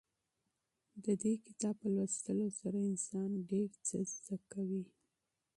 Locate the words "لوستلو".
1.95-2.47